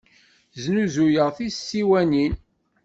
[0.63, 2.33] Snuzuyeɣ tisiwanin.